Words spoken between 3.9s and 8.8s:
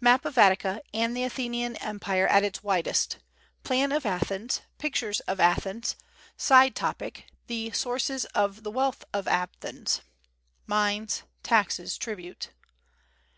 of Athens. Pictures of Athens. Side topic: the sources of the